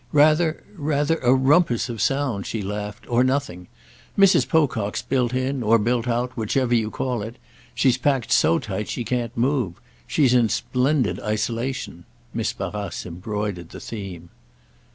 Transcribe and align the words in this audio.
Rather, 0.13 0.63
rather: 0.73 1.17
a 1.21 1.31
rumpus 1.31 1.87
of 1.87 2.01
sound," 2.01 2.47
she 2.47 2.63
laughed, 2.63 3.07
"or 3.07 3.23
nothing. 3.23 3.67
Mrs. 4.17 4.47
Pocock's 4.49 5.03
built 5.03 5.31
in, 5.31 5.61
or 5.61 5.77
built 5.77 6.07
out—whichever 6.07 6.73
you 6.73 6.89
call 6.89 7.21
it; 7.21 7.35
she's 7.75 7.97
packed 7.99 8.31
so 8.31 8.57
tight 8.57 8.89
she 8.89 9.03
can't 9.03 9.37
move. 9.37 9.79
She's 10.07 10.33
in 10.33 10.49
splendid 10.49 11.19
isolation"—Miss 11.19 12.51
Barrace 12.53 13.05
embroidered 13.05 13.69
the 13.69 13.79
theme. 13.79 14.29